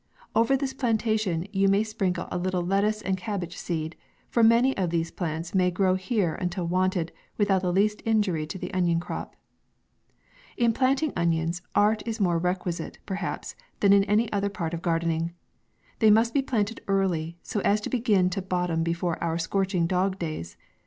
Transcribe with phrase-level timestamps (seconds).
[0.35, 3.95] Over this plan tation you may sprinkle a little lettuce and cabbage seed,
[4.29, 8.57] for many of these plants may grow here until wanted, without the least injury to
[8.57, 9.35] the onion crop.
[10.57, 15.33] In planting onions, art is more requisite, perhaps, than in any other part of gardening.
[15.99, 20.17] They must be planted early, so as to begin to bottom before our scorching dog
[20.17, 20.57] days.